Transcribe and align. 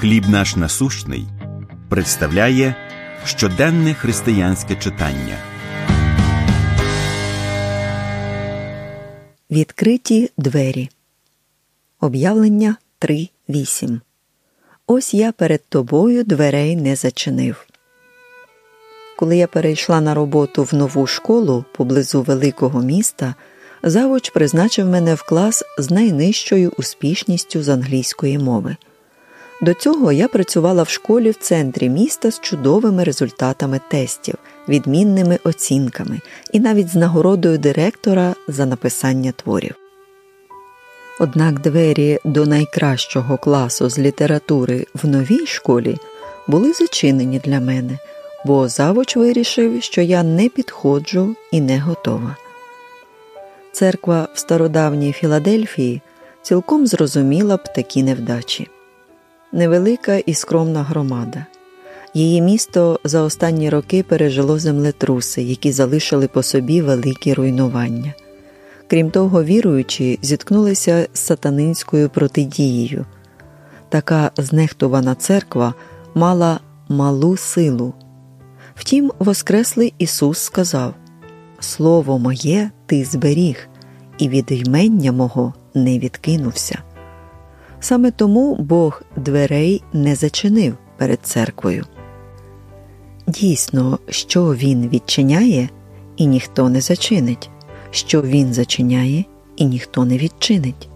Хліб 0.00 0.28
наш 0.28 0.56
насущний 0.56 1.26
представляє 1.88 2.74
щоденне 3.24 3.94
християнське 3.94 4.76
читання. 4.76 5.36
Відкриті 9.50 10.30
двері. 10.36 10.88
Об'явлення 12.00 12.76
3.8. 13.00 14.00
Ось 14.86 15.14
я 15.14 15.32
перед 15.32 15.68
тобою 15.68 16.24
дверей 16.24 16.76
не 16.76 16.96
зачинив. 16.96 17.66
Коли 19.18 19.36
я 19.36 19.46
перейшла 19.46 20.00
на 20.00 20.14
роботу 20.14 20.62
в 20.62 20.74
нову 20.74 21.06
школу 21.06 21.64
поблизу 21.76 22.22
великого 22.22 22.82
міста, 22.82 23.34
завуч 23.82 24.30
призначив 24.30 24.86
мене 24.86 25.14
в 25.14 25.22
клас 25.22 25.64
з 25.78 25.90
найнижчою 25.90 26.72
успішністю 26.76 27.62
з 27.62 27.68
англійської 27.68 28.38
мови. 28.38 28.76
До 29.60 29.74
цього 29.74 30.12
я 30.12 30.28
працювала 30.28 30.82
в 30.82 30.88
школі 30.88 31.30
в 31.30 31.34
центрі 31.34 31.88
міста 31.88 32.30
з 32.30 32.40
чудовими 32.40 33.04
результатами 33.04 33.80
тестів, 33.90 34.34
відмінними 34.68 35.38
оцінками 35.44 36.20
і 36.52 36.60
навіть 36.60 36.88
з 36.88 36.94
нагородою 36.94 37.58
директора 37.58 38.34
за 38.48 38.66
написання 38.66 39.32
творів. 39.32 39.74
Однак 41.20 41.60
двері 41.60 42.18
до 42.24 42.46
найкращого 42.46 43.38
класу 43.38 43.88
з 43.88 43.98
літератури 43.98 44.86
в 44.94 45.08
новій 45.08 45.46
школі 45.46 45.96
були 46.46 46.72
зачинені 46.72 47.38
для 47.44 47.60
мене, 47.60 47.98
бо 48.44 48.68
завуч 48.68 49.16
вирішив, 49.16 49.82
що 49.82 50.02
я 50.02 50.22
не 50.22 50.48
підходжу 50.48 51.36
і 51.52 51.60
не 51.60 51.80
готова. 51.80 52.36
Церква 53.72 54.28
в 54.34 54.38
стародавній 54.38 55.12
Філадельфії 55.12 56.00
цілком 56.42 56.86
зрозуміла 56.86 57.56
б 57.56 57.72
такі 57.72 58.02
невдачі 58.02 58.68
невелика 59.52 60.16
і 60.16 60.34
скромна 60.34 60.82
громада. 60.82 61.46
Її 62.14 62.40
місто 62.42 63.00
за 63.04 63.22
останні 63.22 63.70
роки 63.70 64.02
пережило 64.02 64.58
землетруси, 64.58 65.42
які 65.42 65.72
залишили 65.72 66.28
по 66.28 66.42
собі 66.42 66.82
великі 66.82 67.34
руйнування. 67.34 68.14
Крім 68.86 69.10
того, 69.10 69.44
віруючі 69.44 70.18
зіткнулися 70.22 71.08
з 71.12 71.18
сатанинською 71.20 72.08
протидією. 72.08 73.06
Така 73.88 74.30
знехтувана 74.36 75.14
церква 75.14 75.74
мала 76.14 76.60
малу 76.88 77.36
силу. 77.36 77.94
Втім, 78.74 79.12
Воскреслий 79.18 79.94
Ісус 79.98 80.38
сказав 80.38 80.94
Слово 81.60 82.18
моє 82.18 82.70
ти 82.86 83.04
зберіг, 83.04 83.68
і 84.18 84.28
від 84.28 84.46
ймення 84.52 85.12
мого 85.12 85.54
не 85.74 85.98
відкинувся. 85.98 86.78
Саме 87.80 88.10
тому 88.10 88.56
Бог 88.56 89.02
дверей 89.16 89.82
не 89.92 90.14
зачинив 90.14 90.74
перед 90.96 91.18
церквою. 91.22 91.84
Дійсно, 93.26 93.98
що 94.08 94.54
він 94.54 94.88
відчиняє, 94.88 95.68
і 96.16 96.26
ніхто 96.26 96.68
не 96.68 96.80
зачинить, 96.80 97.50
що 97.90 98.22
він 98.22 98.52
зачиняє, 98.52 99.24
і 99.56 99.64
ніхто 99.64 100.04
не 100.04 100.18
відчинить. 100.18 100.88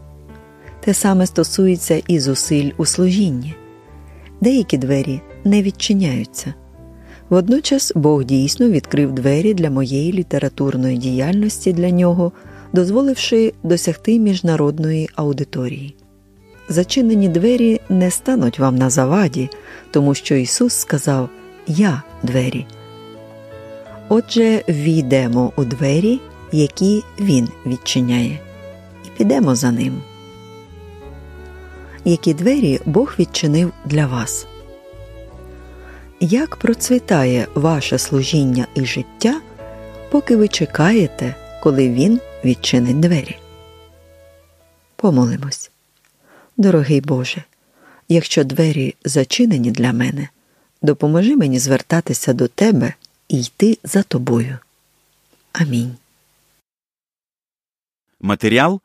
Те 0.81 0.95
саме 0.95 1.27
стосується 1.27 2.03
і 2.07 2.19
зусиль 2.19 2.71
у 2.77 2.87
служінні. 2.87 3.55
Деякі 4.41 4.79
двері 4.79 5.21
не 5.45 5.63
відчиняються. 5.63 6.55
Водночас 7.29 7.93
Бог 7.95 8.25
дійсно 8.25 8.69
відкрив 8.69 9.13
двері 9.13 9.55
для 9.55 9.71
моєї 9.71 10.13
літературної 10.13 10.99
діяльності 10.99 11.73
для 11.73 11.91
нього, 11.91 12.33
дозволивши 12.73 13.53
досягти 13.63 14.19
міжнародної 14.19 15.09
аудиторії. 15.15 15.95
Зачинені 16.69 17.29
двері 17.29 17.81
не 17.89 18.11
стануть 18.11 18.59
вам 18.59 18.77
на 18.77 18.91
заваді, 18.91 19.51
тому 19.91 20.15
що 20.15 20.35
Ісус 20.35 20.75
сказав 20.75 21.29
Я 21.67 22.03
двері. 22.23 22.67
Отже, 24.09 24.63
війдемо 24.69 25.53
у 25.57 25.65
двері, 25.65 26.21
які 26.53 27.05
Він 27.21 27.49
відчиняє, 27.67 28.39
і 29.05 29.19
підемо 29.19 29.55
за 29.55 29.71
ним. 29.71 30.03
Які 32.05 32.35
двері 32.35 32.81
Бог 32.87 33.15
відчинив 33.19 33.73
для 33.85 34.07
вас? 34.07 34.47
Як 36.21 36.57
процвітає 36.57 37.47
ваше 37.55 37.99
служіння 37.99 38.67
і 38.75 38.85
життя, 38.85 39.41
поки 40.11 40.37
ви 40.37 40.49
чекаєте, 40.49 41.35
коли 41.63 41.89
Він 41.89 42.21
відчинить 42.45 43.01
двері? 43.01 43.37
Помолимось. 44.97 45.71
Дорогий 46.57 47.01
Боже, 47.01 47.45
якщо 48.09 48.45
двері 48.45 48.95
зачинені 49.05 49.71
для 49.71 49.93
мене, 49.93 50.29
допоможи 50.83 51.37
мені 51.37 51.59
звертатися 51.59 52.33
до 52.33 52.49
Тебе 52.49 52.95
і 53.29 53.41
йти 53.41 53.79
за 53.85 54.03
тобою. 54.03 54.59
Амінь. 55.53 55.97
Матеріал 58.21 58.81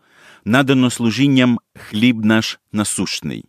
надано 0.46 0.90
служінням 0.90 1.60
хліб 1.76 2.26
наш 2.26 2.60
насущний. 2.72 3.46